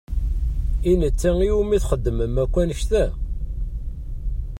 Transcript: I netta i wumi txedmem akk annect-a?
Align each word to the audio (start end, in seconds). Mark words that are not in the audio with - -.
I 0.91 0.93
netta 0.99 1.31
i 1.47 1.49
wumi 1.55 1.77
txedmem 1.83 2.35
akk 2.43 2.55
annect-a? 2.61 3.05